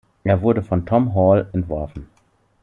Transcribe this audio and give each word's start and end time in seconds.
Er 0.23 0.41
wurde 0.41 0.63
von 0.63 0.87
Tom 0.87 1.13
Hall 1.13 1.47
entworfen. 1.53 2.07